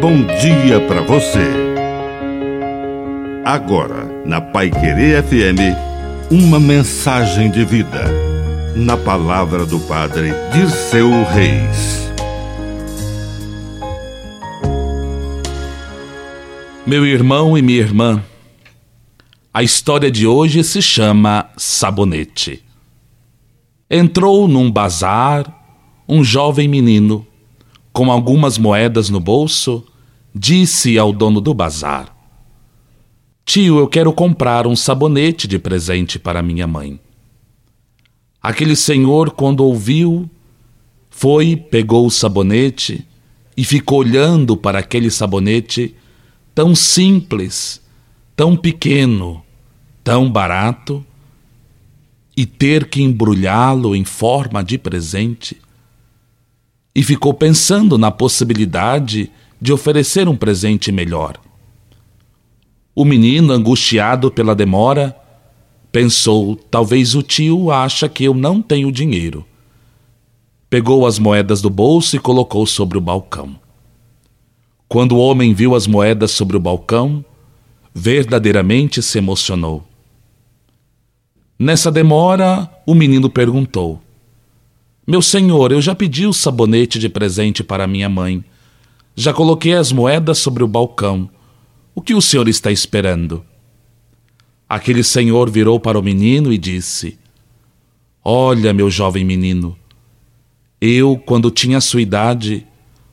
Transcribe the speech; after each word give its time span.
bom 0.00 0.22
dia 0.40 0.80
para 0.88 1.02
você. 1.02 1.46
Agora, 3.44 4.06
na 4.24 4.40
Pai 4.40 4.70
Querer 4.70 5.22
FM, 5.22 5.76
uma 6.30 6.58
mensagem 6.58 7.50
de 7.50 7.66
vida. 7.66 8.06
Na 8.74 8.96
palavra 8.96 9.66
do 9.66 9.78
Padre 9.80 10.32
Dirceu 10.54 11.10
Reis. 11.24 12.10
Meu 16.86 17.04
irmão 17.04 17.58
e 17.58 17.60
minha 17.60 17.80
irmã, 17.80 18.24
a 19.52 19.62
história 19.62 20.10
de 20.10 20.26
hoje 20.26 20.64
se 20.64 20.80
chama 20.80 21.50
Sabonete. 21.58 22.64
Entrou 23.90 24.48
num 24.48 24.70
bazar 24.70 25.44
um 26.08 26.24
jovem 26.24 26.66
menino, 26.68 27.26
com 27.92 28.10
algumas 28.10 28.56
moedas 28.56 29.10
no 29.10 29.20
bolso, 29.20 29.84
disse 30.34 30.98
ao 30.98 31.12
dono 31.12 31.40
do 31.40 31.52
bazar: 31.52 32.14
Tio, 33.44 33.78
eu 33.78 33.88
quero 33.88 34.12
comprar 34.12 34.66
um 34.66 34.76
sabonete 34.76 35.48
de 35.48 35.58
presente 35.58 36.18
para 36.18 36.42
minha 36.42 36.66
mãe. 36.66 37.00
Aquele 38.42 38.76
senhor, 38.76 39.32
quando 39.32 39.64
ouviu, 39.64 40.30
foi, 41.10 41.56
pegou 41.56 42.06
o 42.06 42.10
sabonete 42.10 43.06
e 43.56 43.64
ficou 43.64 43.98
olhando 43.98 44.56
para 44.56 44.78
aquele 44.78 45.10
sabonete 45.10 45.94
tão 46.54 46.74
simples, 46.74 47.80
tão 48.34 48.56
pequeno, 48.56 49.42
tão 50.02 50.30
barato, 50.30 51.04
e 52.36 52.46
ter 52.46 52.88
que 52.88 53.02
embrulhá-lo 53.02 53.94
em 53.94 54.04
forma 54.04 54.64
de 54.64 54.78
presente. 54.78 55.60
E 56.94 57.02
ficou 57.02 57.34
pensando 57.34 57.98
na 57.98 58.10
possibilidade 58.10 59.24
de 59.24 59.30
oferecer 59.72 60.28
um 60.28 60.36
presente 60.36 60.90
melhor. 60.90 61.38
O 62.94 63.04
menino, 63.04 63.52
angustiado 63.52 64.30
pela 64.30 64.54
demora, 64.54 65.16
pensou: 65.92 66.56
talvez 66.56 67.14
o 67.14 67.22
tio 67.22 67.70
acha 67.70 68.08
que 68.08 68.24
eu 68.24 68.34
não 68.34 68.62
tenho 68.62 68.90
dinheiro. 68.90 69.44
Pegou 70.68 71.06
as 71.06 71.18
moedas 71.18 71.60
do 71.60 71.68
bolso 71.68 72.16
e 72.16 72.18
colocou 72.18 72.64
sobre 72.64 72.96
o 72.96 73.00
balcão. 73.00 73.56
Quando 74.88 75.12
o 75.12 75.18
homem 75.18 75.52
viu 75.52 75.74
as 75.74 75.86
moedas 75.86 76.30
sobre 76.30 76.56
o 76.56 76.60
balcão, 76.60 77.24
verdadeiramente 77.94 79.02
se 79.02 79.18
emocionou. 79.18 79.84
Nessa 81.58 81.92
demora, 81.92 82.70
o 82.86 82.94
menino 82.94 83.28
perguntou: 83.28 84.00
Meu 85.06 85.20
senhor, 85.20 85.72
eu 85.72 85.82
já 85.82 85.94
pedi 85.94 86.26
o 86.26 86.32
sabonete 86.32 86.98
de 86.98 87.08
presente 87.08 87.62
para 87.62 87.86
minha 87.86 88.08
mãe. 88.08 88.44
Já 89.14 89.32
coloquei 89.32 89.74
as 89.74 89.92
moedas 89.92 90.38
sobre 90.38 90.62
o 90.62 90.68
balcão. 90.68 91.28
O 91.94 92.00
que 92.00 92.14
o 92.14 92.20
senhor 92.20 92.48
está 92.48 92.70
esperando? 92.70 93.44
Aquele 94.68 95.02
senhor 95.02 95.50
virou 95.50 95.78
para 95.78 95.98
o 95.98 96.02
menino 96.02 96.52
e 96.52 96.58
disse: 96.58 97.18
Olha, 98.24 98.72
meu 98.72 98.90
jovem 98.90 99.24
menino, 99.24 99.76
eu, 100.80 101.20
quando 101.26 101.50
tinha 101.50 101.80
sua 101.80 102.00
idade, 102.00 102.66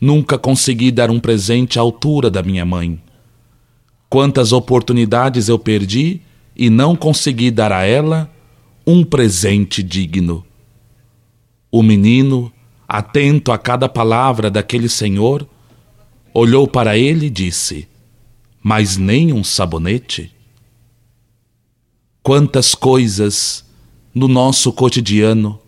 Nunca 0.00 0.38
consegui 0.38 0.92
dar 0.92 1.10
um 1.10 1.18
presente 1.18 1.78
à 1.78 1.82
altura 1.82 2.30
da 2.30 2.42
minha 2.42 2.64
mãe. 2.64 3.00
Quantas 4.08 4.52
oportunidades 4.52 5.48
eu 5.48 5.58
perdi 5.58 6.20
e 6.56 6.70
não 6.70 6.94
consegui 6.94 7.50
dar 7.50 7.72
a 7.72 7.82
ela 7.82 8.30
um 8.86 9.04
presente 9.04 9.82
digno. 9.82 10.44
O 11.70 11.82
menino, 11.82 12.50
atento 12.86 13.50
a 13.50 13.58
cada 13.58 13.88
palavra 13.88 14.50
daquele 14.50 14.88
senhor, 14.88 15.46
olhou 16.34 16.66
para 16.66 16.96
ele 16.96 17.26
e 17.26 17.30
disse: 17.30 17.88
Mas 18.62 18.96
nem 18.96 19.32
um 19.32 19.42
sabonete? 19.42 20.32
Quantas 22.22 22.74
coisas 22.74 23.64
no 24.14 24.28
nosso 24.28 24.72
cotidiano, 24.72 25.60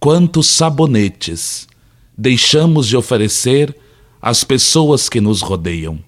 quantos 0.00 0.46
sabonetes 0.48 1.68
deixamos 2.16 2.88
de 2.88 2.96
oferecer 2.96 3.76
às 4.20 4.42
pessoas 4.42 5.08
que 5.08 5.20
nos 5.20 5.40
rodeiam. 5.40 6.02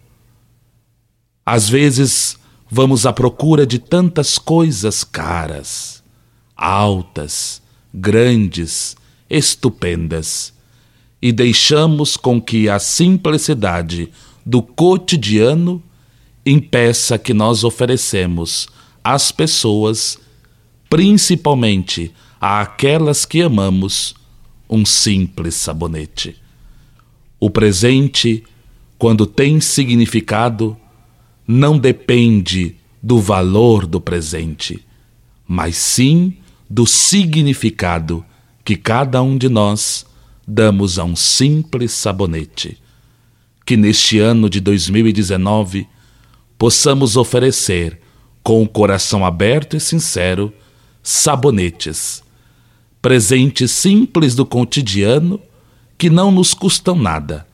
Às 1.47 1.69
vezes, 1.69 2.37
vamos 2.69 3.07
à 3.07 3.13
procura 3.13 3.67
de 3.67 3.79
tantas 3.79 4.39
coisas 4.39 5.05
caras, 5.05 6.03
altas, 6.57 7.63
grandes, 7.95 8.97
estupendas, 9.29 10.53
e 11.23 11.33
deixamos 11.33 12.17
com 12.17 12.41
que 12.41 12.69
a 12.69 12.79
simplicidade 12.79 14.11
do 14.45 14.63
cotidiano 14.63 15.83
impeça 16.45 17.19
que 17.19 17.35
nós 17.35 17.63
oferecemos 17.63 18.67
às 19.05 19.31
pessoas, 19.31 20.19
principalmente 20.89 22.13
àquelas 22.41 23.25
que 23.25 23.43
amamos, 23.43 24.15
um 24.69 24.85
simples 24.85 25.55
sabonete. 25.57 26.37
O 27.39 27.51
presente, 27.51 28.45
quando 28.99 29.27
tem 29.27 29.61
significado, 29.61 30.77
não 31.47 31.79
depende 31.79 32.77
do 33.03 33.19
valor 33.19 33.87
do 33.87 34.01
presente, 34.01 34.85
mas 35.47 35.77
sim 35.77 36.37
do 36.69 36.87
significado 36.87 38.25
que 38.65 38.77
cada 38.77 39.23
um 39.23 39.37
de 39.37 39.49
nós 39.49 40.07
damos 40.51 40.99
a 40.99 41.05
um 41.05 41.15
simples 41.15 41.93
sabonete. 41.93 42.77
Que 43.65 43.77
neste 43.77 44.19
ano 44.19 44.51
de 44.51 44.61
2019 44.61 45.87
possamos 46.59 47.17
oferecer, 47.17 48.01
com 48.43 48.63
o 48.63 48.69
coração 48.69 49.25
aberto 49.25 49.77
e 49.77 49.81
sincero, 49.81 50.53
sabonetes 51.03 52.23
presentes 53.01 53.71
simples 53.71 54.35
do 54.35 54.45
cotidiano 54.45 55.41
que 55.97 56.11
não 56.11 56.31
nos 56.31 56.53
custam 56.53 56.95
nada, 56.95 57.47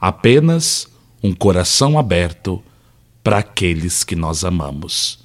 apenas 0.00 0.88
um 1.22 1.34
coração 1.34 1.98
aberto 1.98 2.62
para 3.22 3.38
aqueles 3.38 4.02
que 4.04 4.16
nós 4.16 4.44
amamos. 4.44 5.18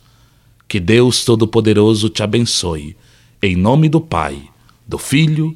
Que 0.67 0.79
Deus 0.79 1.23
Todo-Poderoso 1.23 2.09
te 2.09 2.23
abençoe, 2.23 2.95
em 3.41 3.55
nome 3.55 3.87
do 3.87 4.01
Pai, 4.01 4.49
do 4.87 4.97
Filho 4.97 5.55